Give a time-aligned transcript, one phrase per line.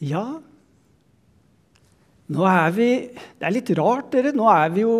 [0.00, 0.40] Ja,
[2.30, 4.32] nå er vi Det er litt rart, dere.
[4.36, 4.96] Nå er vi jo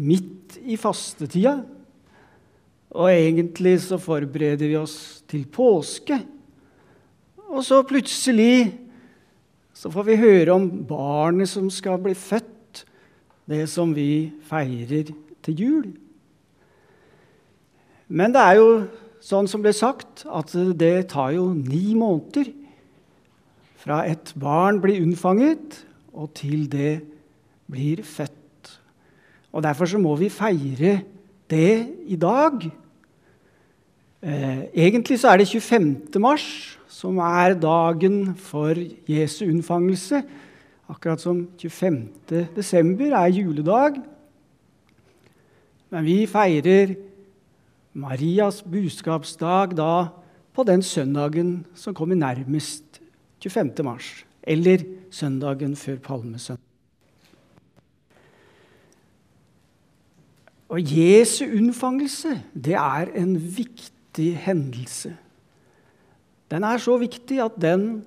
[0.00, 1.58] midt i fastetida.
[2.92, 6.18] Og egentlig så forbereder vi oss til påske.
[7.52, 8.72] Og så plutselig
[9.76, 12.84] så får vi høre om barnet som skal bli født,
[13.48, 15.10] det som vi feirer
[15.42, 15.86] til jul.
[18.08, 18.68] Men det er jo
[19.24, 22.52] sånn som ble sagt, at det tar jo ni måneder
[23.82, 25.80] fra et barn blir unnfanget,
[26.14, 27.02] og til det
[27.70, 28.78] blir født.
[29.52, 31.00] Og Derfor så må vi feire
[31.50, 32.62] det i dag.
[34.22, 36.20] Eh, egentlig så er det 25.
[36.20, 38.74] mars som er dagen for
[39.08, 40.22] Jesu unnfangelse.
[40.88, 42.08] Akkurat som 25.
[42.56, 43.98] desember er juledag.
[45.90, 46.94] Men vi feirer
[47.94, 50.06] Marias budskapsdag da
[50.54, 52.91] på den søndagen som kommer nærmest
[53.50, 53.84] 25.
[53.84, 56.68] mars, eller søndagen før palmesøndag.
[60.72, 65.12] Og Jesu unnfangelse, det er en viktig hendelse.
[66.50, 68.04] Den er så viktig at den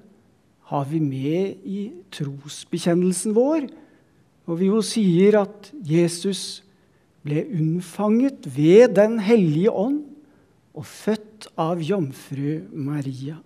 [0.69, 3.67] har vi med i trosbekjennelsen vår,
[4.45, 6.63] hvor vi jo sier at Jesus
[7.25, 10.03] ble unnfanget ved Den hellige ånd
[10.73, 13.38] og født av jomfru Maria.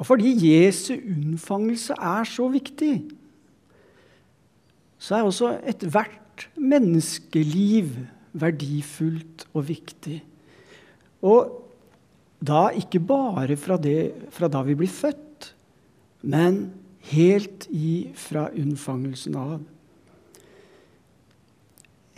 [0.00, 2.94] Og fordi Jesu unnfangelse er så viktig,
[5.00, 7.92] så er også ethvert menneskeliv
[8.32, 10.20] verdifullt og viktig.
[11.20, 11.56] Og
[12.40, 15.50] da ikke bare fra, det, fra da vi blir født,
[16.22, 16.70] men
[17.12, 19.60] helt ifra unnfangelsen av.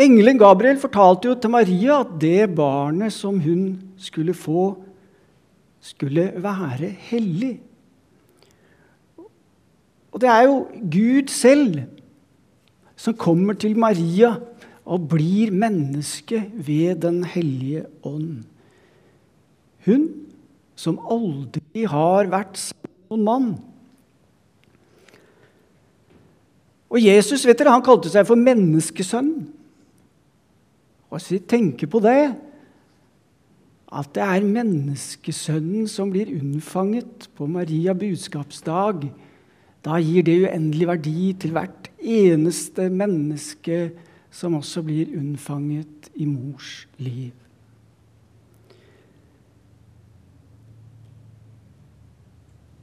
[0.02, 3.66] Engelen Gabriel fortalte jo til Maria at det barnet som hun
[3.98, 4.72] skulle få,
[5.82, 7.56] skulle være hellig.
[10.12, 10.56] Og det er jo
[10.92, 11.82] Gud selv
[12.96, 14.36] som kommer til Maria
[14.84, 18.44] og blir menneske ved Den hellige ånd.
[19.86, 20.08] Hun
[20.78, 23.50] som aldri har vært sammen med noen mann.
[26.92, 29.32] Og Jesus vet dere, han kalte seg for menneskesønn.
[31.08, 32.34] Og hvis vi tenker på det,
[33.92, 39.04] at det er menneskesønnen som blir unnfanget på Maria budskapsdag.
[39.82, 43.90] Da gir det uendelig verdi til hvert eneste menneske
[44.32, 47.32] som også blir unnfanget i mors liv.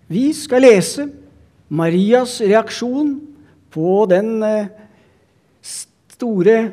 [0.09, 1.05] Vi skal lese
[1.69, 3.13] Marias reaksjon
[3.69, 4.71] på den eh,
[5.61, 6.71] store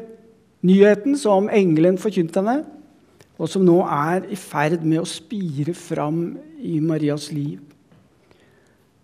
[0.65, 2.65] nyheten som engelen forkynte henne,
[3.37, 7.61] og som nå er i ferd med å spire fram i Marias liv.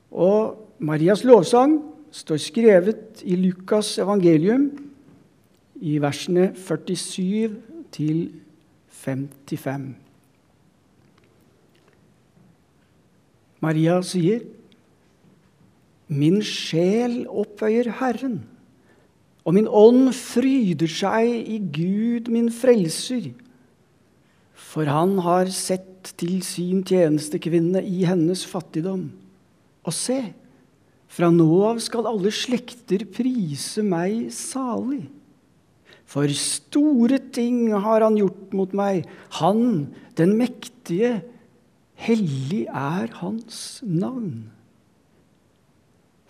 [0.09, 1.76] Og Marias lovsang
[2.10, 4.66] står skrevet i Lukas' evangelium
[5.78, 7.54] i versene 47
[7.94, 8.25] til
[8.91, 9.94] 55.
[13.62, 14.43] Maria sier,
[16.09, 18.43] 'Min sjel opphøyer Herren'.
[19.44, 23.31] Og min ånd fryder seg i Gud, min frelser,
[24.54, 29.10] for han har sett til sin tjenestekvinne i hennes fattigdom.
[29.82, 30.34] Og se,
[31.12, 35.05] fra nå av skal alle slekter prise meg salig.
[36.09, 39.06] For store ting har han gjort mot meg,
[39.41, 41.21] han, den mektige,
[42.03, 44.50] hellig er hans navn.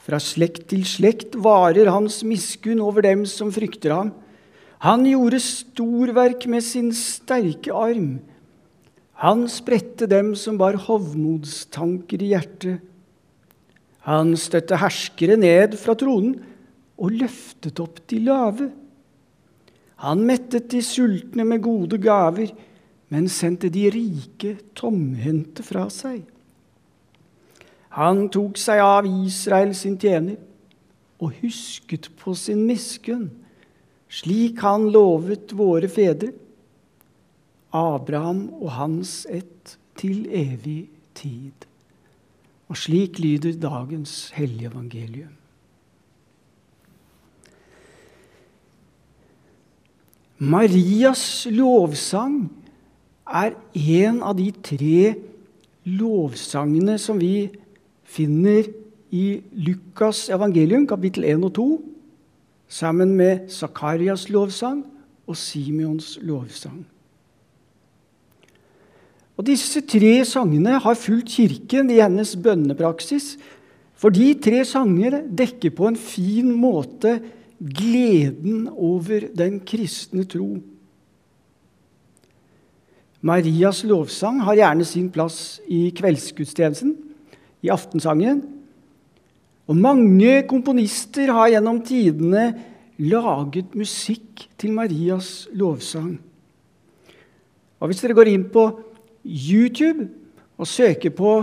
[0.02, 4.12] Fra slekt til slekt varer hans miskunn over dem som frykter ham.
[4.82, 8.16] Han gjorde storverk med sin sterke arm.
[9.22, 12.82] Han spredte dem som bar hovmodstanker i hjertet.
[14.08, 16.34] Han støtte herskere ned fra tronen
[16.98, 18.68] og løftet opp de lave.
[20.02, 22.50] Han mettet de sultne med gode gaver,
[23.12, 26.22] men sendte de rike tomhendte fra seg.
[27.92, 30.38] Han tok seg av Israel sin tjener
[31.22, 33.28] og husket på sin miskunn,
[34.12, 36.32] slik han lovet våre fedre,
[37.72, 41.66] Abraham og hans ett, til evig tid.
[42.72, 45.34] Og slik lyder dagens hellige evangelium.
[50.38, 52.48] Marias lovsang
[53.28, 55.12] er en av de tre
[55.84, 57.50] lovsangene som vi
[58.08, 58.72] finner
[59.12, 61.68] i Lukas evangelium, kapittel 1 og 2,
[62.72, 64.80] sammen med Zakarias lovsang
[65.26, 66.86] og Simeons lovsang.
[69.42, 73.32] Og Disse tre sangene har fulgt Kirken i hennes bønnepraksis.
[73.98, 77.16] For de tre sangene dekker på en fin måte
[77.58, 80.60] gleden over den kristne tro.
[83.18, 86.94] Marias lovsang har gjerne sin plass i kveldsgudstjenesten,
[87.66, 88.44] i aftensangen.
[89.66, 92.46] Og mange komponister har gjennom tidene
[93.02, 96.14] laget musikk til Marias lovsang.
[97.82, 98.68] Og Hvis dere går inn på
[99.24, 100.08] YouTube
[100.58, 101.34] og søker på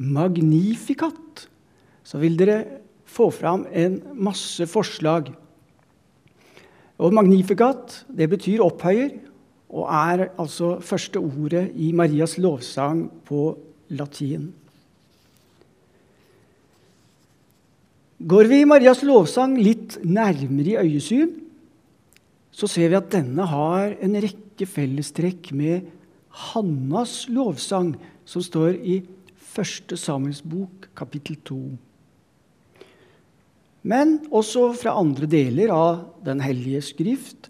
[0.00, 1.46] Magnificat,
[2.02, 2.62] så vil dere
[3.04, 5.32] få fram en masse forslag.
[7.00, 9.18] Og Magnificat det betyr opphøyer,
[9.70, 13.52] og er altså første ordet i Marias lovsang på
[13.94, 14.48] latin.
[18.20, 21.30] Går vi Marias lovsang litt nærmere i øyesyn,
[22.50, 25.86] så ser vi at denne har en rekke fellestrekk med
[26.30, 27.94] Hannas lovsang,
[28.24, 29.00] som står i
[29.50, 29.96] 1.
[29.98, 31.60] Samuels bok, kapittel 2.
[33.82, 37.48] Men også fra andre deler av Den hellige skrift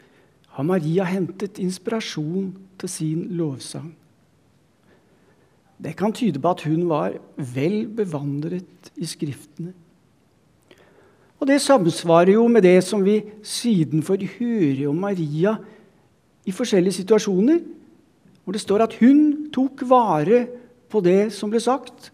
[0.55, 3.91] har Maria hentet inspirasjon til sin lovsang.
[5.81, 9.73] Det kan tyde på at hun var vel bevandret i Skriftene.
[11.41, 15.57] Og Det samsvarer jo med det som vi siden får høre om Maria
[16.45, 17.63] i forskjellige situasjoner,
[18.51, 19.19] hvor det står at hun
[19.55, 20.41] tok vare
[20.91, 22.09] på det som ble sagt,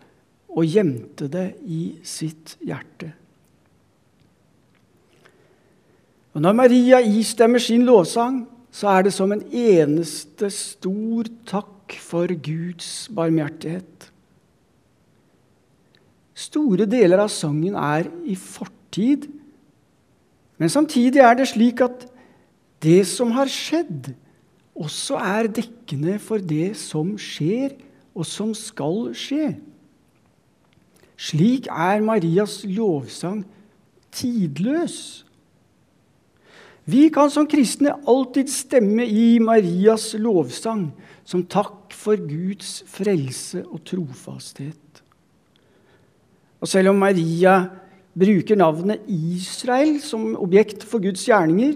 [0.52, 3.08] og gjemte det i sitt hjerte.
[6.36, 12.28] Og Når Maria istemmer sin lovsang, så er det som en eneste stor takk for
[12.28, 14.10] Guds barmhjertighet.
[16.36, 19.24] Store deler av sangen er i fortid,
[20.60, 22.04] men samtidig er det slik at
[22.84, 24.12] det som har skjedd,
[24.76, 27.76] også er dekkende for det som skjer,
[28.16, 29.54] og som skal skje.
[31.16, 33.42] Slik er Marias lovsang
[34.16, 35.24] tidløs.
[36.86, 40.90] Vi kan som kristne alltid stemme i Marias lovsang
[41.26, 45.02] som takk for Guds frelse og trofasthet.
[46.62, 47.58] Og selv om Maria
[48.16, 51.74] bruker navnet Israel som objekt for Guds gjerninger,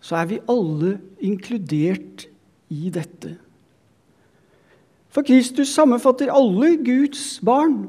[0.00, 2.26] så er vi alle inkludert
[2.72, 3.36] i dette.
[5.12, 7.86] For Kristus sammenfatter alle Guds barn.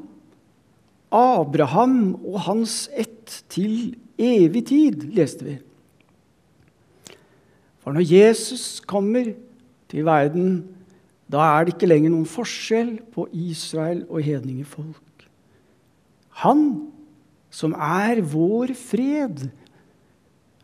[1.12, 5.58] Abraham og hans ett til evig tid, leste vi.
[7.84, 9.32] For når Jesus kommer
[9.88, 10.66] til verden,
[11.32, 15.28] da er det ikke lenger noen forskjell på Israel og hedningefolk.
[16.44, 16.64] Han
[17.52, 19.48] som er vår fred,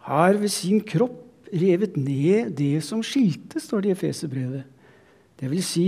[0.03, 1.22] har ved sin kropp
[1.53, 4.63] revet ned det som skilte, står det i Efeserbrevet.
[5.39, 5.87] Det vil si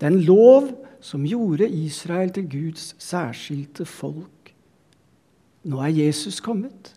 [0.00, 0.70] den lov
[1.04, 4.54] som gjorde Israel til Guds særskilte folk.
[5.64, 6.94] Nå er Jesus kommet,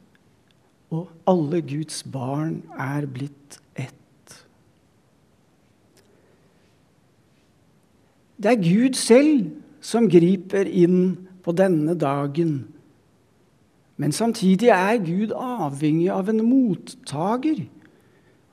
[0.89, 3.93] og alle Guds barn er blitt ett.
[8.37, 9.49] Det er Gud selv
[9.81, 12.67] som griper inn på denne dagen.
[13.97, 17.63] Men samtidig er Gud avhengig av en mottager,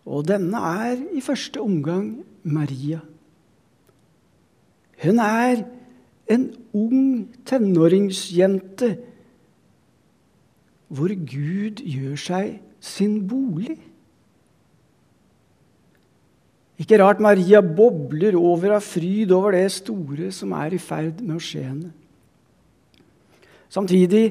[0.05, 3.01] og denne er i første omgang Maria.
[5.05, 5.65] Hun er
[6.31, 6.45] en
[6.77, 8.95] ung tenåringsjente
[10.95, 13.79] hvor Gud gjør seg sin bolig.
[16.79, 21.39] Ikke rart Maria bobler over av fryd over det store som er i ferd med
[21.39, 21.93] å skje henne.
[23.73, 24.27] Samtidig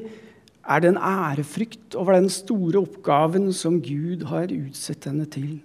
[0.68, 5.60] er det en ærefrykt over den store oppgaven som Gud har utsett henne til.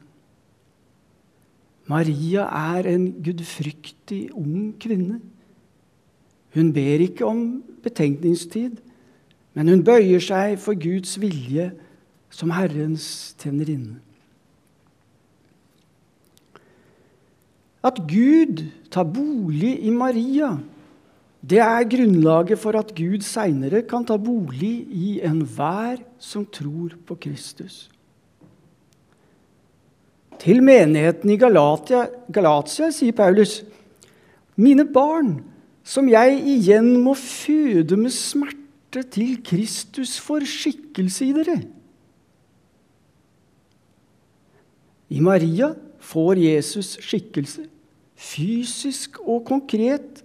[1.89, 5.19] Maria er en gudfryktig ung kvinne.
[6.53, 8.77] Hun ber ikke om betenkningstid,
[9.53, 11.71] men hun bøyer seg for Guds vilje
[12.29, 13.97] som Herrens tjenerinne.
[17.83, 20.57] At Gud tar bolig i Maria,
[21.39, 27.15] det er grunnlaget for at Gud seinere kan ta bolig i enhver som tror på
[27.15, 27.87] Kristus.
[30.39, 33.61] Til menigheten i Galatia, Galatia sier Paulus.:
[34.55, 35.39] Mine barn,
[35.83, 41.59] som jeg igjen må føde med smerte til Kristus får skikkelse i dere.
[45.09, 47.65] I Maria får Jesus skikkelse,
[48.15, 50.23] fysisk og konkret.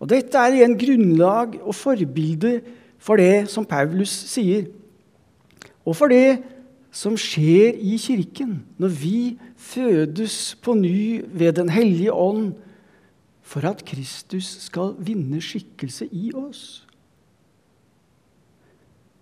[0.00, 2.60] Og Dette er igjen grunnlag og forbilde
[2.98, 4.66] for det som Paulus sier,
[5.86, 6.42] og for det
[6.96, 9.20] som skjer i Kirken når vi
[9.56, 12.54] fødes på ny ved Den hellige ånd,
[13.46, 16.82] for at Kristus skal vinne skikkelse i oss.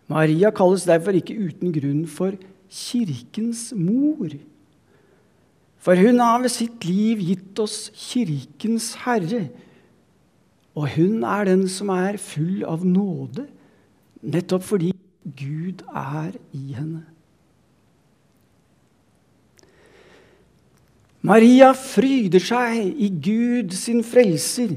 [0.09, 2.33] Maria kalles derfor ikke uten grunn for
[2.73, 4.33] Kirkens mor.
[5.77, 9.49] For hun har ved sitt liv gitt oss Kirkens Herre.
[10.75, 13.47] Og hun er den som er full av nåde,
[14.25, 14.91] nettopp fordi
[15.25, 17.05] Gud er i henne.
[21.25, 24.75] Maria fryder seg i Gud sin frelser.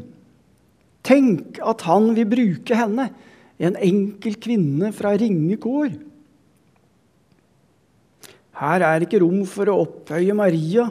[1.04, 3.10] Tenk at han vil bruke henne,
[3.58, 5.90] en enkel kvinne fra ringe kår.
[8.58, 10.88] Her er ikke rom for å opphøye Maria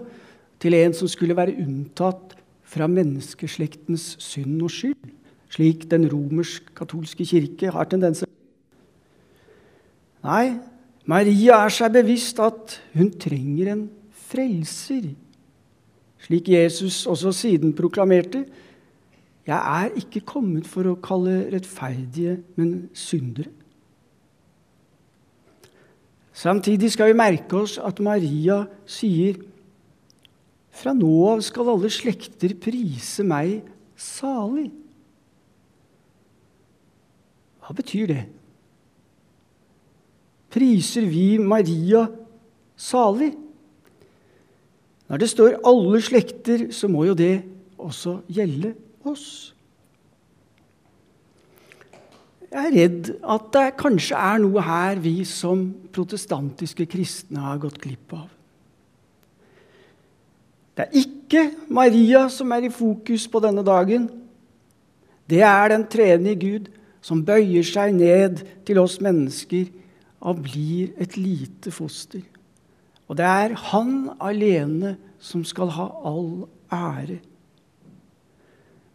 [0.62, 2.36] til en som skulle være unntatt
[2.66, 5.12] fra menneskeslektens synd og skyld,
[5.54, 8.26] slik den romersk-katolske kirke har tendenser
[10.26, 10.56] Nei,
[11.06, 13.85] Maria er seg bevisst at hun trenger en
[14.26, 15.12] frelser
[16.26, 18.44] slik Jesus også siden proklamerte.
[19.46, 23.52] Jeg er ikke kommet for å kalle rettferdige, men syndere.
[26.37, 29.38] Samtidig skal vi merke oss at Maria sier
[30.76, 33.64] fra nå av skal alle slekter prise meg
[33.97, 34.68] salig.
[37.64, 38.23] Hva betyr det?
[40.52, 42.06] Priser vi Maria
[42.76, 43.33] salig?
[45.06, 47.42] Når det står 'alle slekter', så må jo det
[47.78, 49.54] også gjelde oss.
[52.50, 57.78] Jeg er redd at det kanskje er noe her vi som protestantiske kristne har gått
[57.83, 58.36] glipp av.
[60.76, 61.42] Det er ikke
[61.73, 64.11] Maria som er i fokus på denne dagen.
[65.26, 66.68] Det er den tredje Gud
[67.00, 69.71] som bøyer seg ned til oss mennesker
[70.21, 72.21] og blir et lite foster.
[73.09, 77.21] Og det er han alene som skal ha all ære.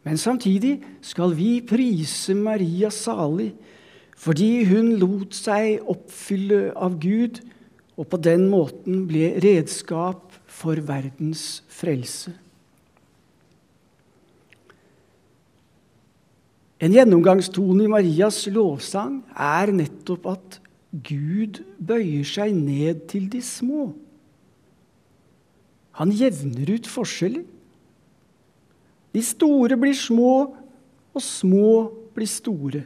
[0.03, 3.53] Men samtidig skal vi prise Maria salig
[4.21, 7.39] fordi hun lot seg oppfylle av Gud
[7.99, 12.33] og på den måten ble redskap for verdens frelse.
[16.81, 20.57] En gjennomgangstone i Marias lovsang er nettopp at
[20.91, 23.91] Gud bøyer seg ned til de små.
[25.99, 27.45] Han jevner ut forskjeller.
[29.11, 30.33] De store blir små,
[31.11, 31.71] og små
[32.15, 32.83] blir store.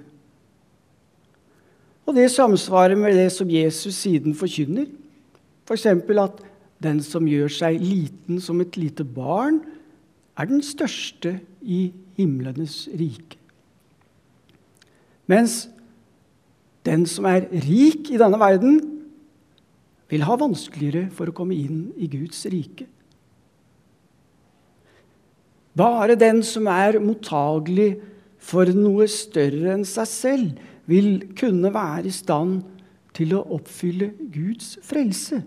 [2.05, 4.89] Og det samsvarer med det som Jesus siden forkynner.
[5.65, 5.87] F.eks.
[6.05, 6.43] For at
[6.83, 9.61] den som gjør seg liten som et lite barn,
[10.37, 13.39] er den største i himlenes rike.
[15.31, 15.65] Mens
[16.85, 18.77] den som er rik i denne verden,
[20.11, 22.85] vil ha vanskeligere for å komme inn i Guds rike.
[25.75, 27.95] Bare den som er mottagelig
[28.37, 32.61] for noe større enn seg selv, vil kunne være i stand
[33.15, 35.41] til å oppfylle Guds frelse.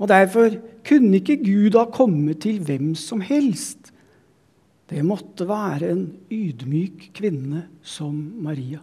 [0.00, 0.54] Og Derfor
[0.86, 3.92] kunne ikke Gud ha kommet til hvem som helst.
[4.90, 8.80] Det måtte være en ydmyk kvinne som Maria.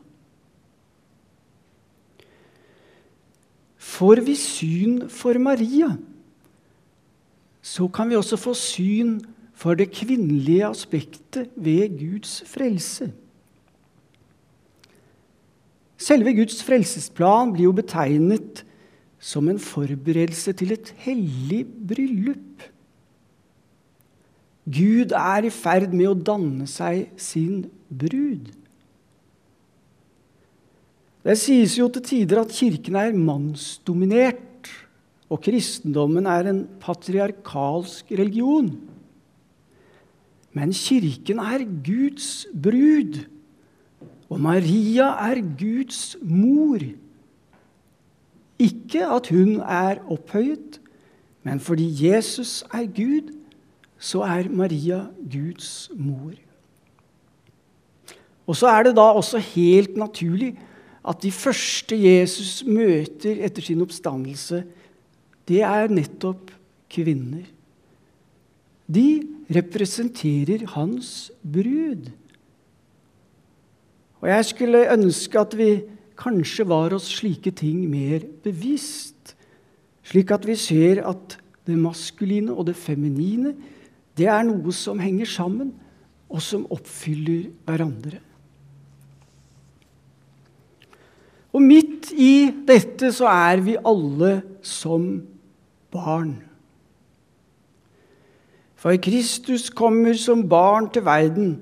[3.77, 5.89] Får vi syn for Maria,
[7.61, 9.17] så kan vi også få syn
[9.57, 13.09] for det kvinnelige aspektet ved Guds frelse.
[15.97, 18.63] Selve Guds frelsesplan blir jo betegnet
[19.17, 22.65] som en forberedelse til et hellig bryllup.
[24.67, 28.51] Gud er i ferd med å danne seg sin brud.
[31.27, 34.43] Det sies jo til tider at Kirken er mannsdominert,
[35.27, 38.69] og kristendommen er en patriarkalsk religion.
[40.55, 43.25] Men Kirken er Guds brud,
[44.29, 46.81] og Maria er Guds mor.
[48.59, 50.81] Ikke at hun er opphøyet,
[51.43, 53.31] men fordi Jesus er Gud,
[53.97, 56.33] så er Maria Guds mor.
[58.47, 60.55] Og så er det da også helt naturlig
[61.07, 64.63] at de første Jesus møter etter sin oppstandelse,
[65.47, 66.51] det er nettopp
[66.91, 67.45] kvinner.
[68.87, 69.23] De
[69.55, 72.09] representerer hans brud.
[74.27, 75.69] Og jeg skulle ønske at vi
[76.19, 79.37] kanskje var oss slike ting mer bevisst,
[80.03, 83.53] slik at vi ser at det maskuline og det feminine
[84.17, 85.69] det er noe som henger sammen,
[86.27, 88.17] og som oppfyller hverandre.
[91.55, 95.05] Og midt i dette så er vi alle som
[95.93, 96.33] barn.
[98.75, 101.55] For Kristus kommer som barn til verden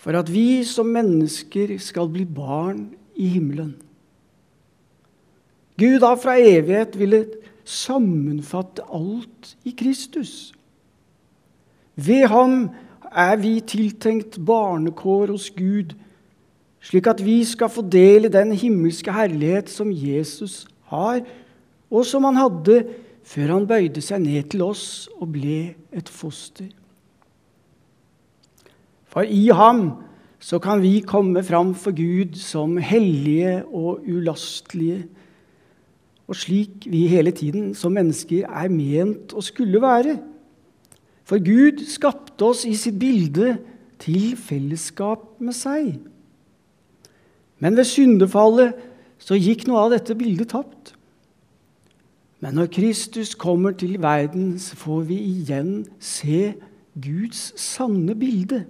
[0.00, 2.86] for at vi som mennesker skal bli barn
[3.20, 3.74] i himmelen.
[5.80, 10.52] Gud har fra evighet villet sammenfatte alt i Kristus.
[11.96, 12.70] Ved ham
[13.10, 15.92] er vi tiltenkt barnekår hos Gud,
[16.80, 21.20] slik at vi skal få del i den himmelske herlighet som Jesus har,
[21.90, 22.82] og som han hadde
[23.26, 26.70] før han bøyde seg ned til oss og ble et foster.
[29.10, 29.90] For i ham
[30.40, 35.04] så kan vi komme fram for Gud som hellige og ulastelige,
[36.30, 40.14] og slik vi hele tiden som mennesker er ment å skulle være.
[41.26, 43.56] For Gud skapte oss i sitt bilde
[44.00, 45.98] til fellesskap med seg.
[47.60, 48.78] Men ved syndefallet
[49.20, 50.94] så gikk noe av dette bildet tapt.
[52.40, 56.54] Men når Kristus kommer til verden, så får vi igjen se
[56.96, 58.64] Guds sanne bilde.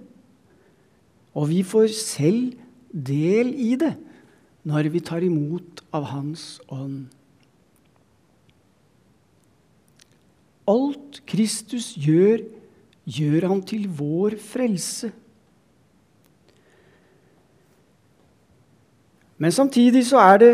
[1.37, 2.53] Og vi får selv
[2.91, 3.93] del i det
[4.67, 7.07] når vi tar imot av Hans ånd.
[10.69, 12.43] Alt Kristus gjør,
[13.09, 15.09] gjør han til vår frelse.
[19.41, 20.53] Men samtidig så er det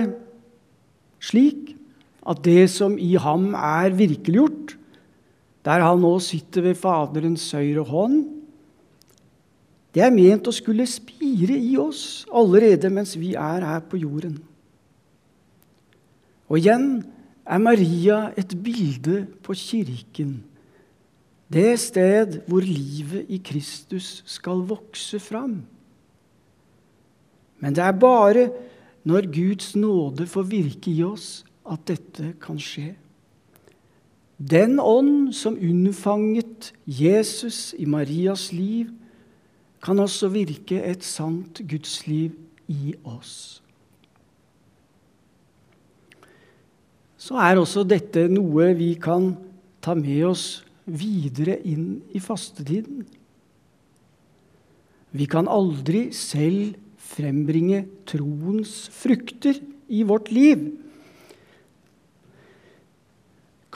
[1.20, 1.74] slik
[2.28, 4.78] at det som i ham er virkeliggjort,
[5.68, 8.37] der han nå sitter ved Faderens høyre hånd,
[9.98, 14.36] det er ment å skulle spire i oss allerede mens vi er her på jorden.
[16.46, 17.00] Og igjen
[17.42, 20.36] er Maria et bilde på kirken,
[21.50, 25.64] det sted hvor livet i Kristus skal vokse fram.
[27.58, 28.46] Men det er bare
[29.08, 32.92] når Guds nåde får virke i oss, at dette kan skje.
[34.38, 38.94] Den ånd som unnfanget Jesus i Marias liv,
[39.84, 42.36] kan også virke et sant gudsliv
[42.68, 43.62] i oss.
[47.18, 49.34] Så er også dette noe vi kan
[49.84, 50.48] ta med oss
[50.88, 53.06] videre inn i fastetiden.
[55.18, 56.76] Vi kan aldri selv
[57.08, 60.68] frembringe troens frukter i vårt liv.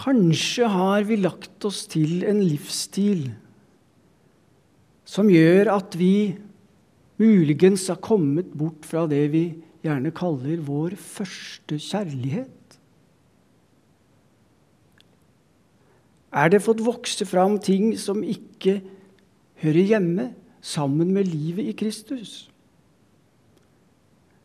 [0.02, 3.30] Kanskje har vi lagt oss til en livsstil
[5.12, 6.38] som gjør at vi
[7.20, 9.44] muligens har kommet bort fra det vi
[9.84, 12.78] gjerne kaller vår første kjærlighet?
[16.32, 18.80] Er det fått vokse fram ting som ikke
[19.60, 20.30] hører hjemme
[20.64, 22.48] sammen med livet i Kristus?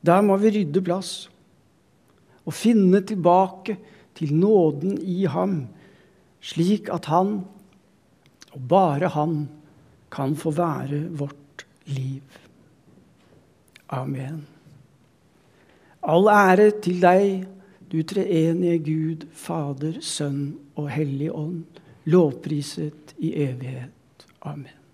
[0.02, 1.28] Der må vi rydde plass
[2.46, 3.76] og finne tilbake
[4.18, 5.68] til nåden i ham,
[6.42, 7.40] slik at han,
[8.54, 9.46] og bare han,
[10.12, 12.22] kan få være vårt liv.
[13.88, 14.46] Amen.
[16.06, 17.46] All ære til deg,
[17.92, 21.64] du treenige Gud, Fader, Sønn og Hellig Ånd,
[22.06, 24.26] lovpriset i evighet.
[24.42, 24.85] Amen.